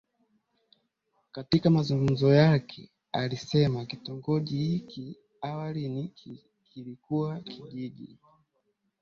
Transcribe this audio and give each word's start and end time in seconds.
katika 1.31 1.69
mazungumzo 1.69 2.33
yake 2.33 2.89
naye 3.13 3.25
alisema 3.25 3.85
kitongoji 3.85 4.57
hiki 4.57 5.17
awali 5.41 5.89
ni 5.89 6.11
kilikuwa 6.73 7.39
kijiji 7.39 8.17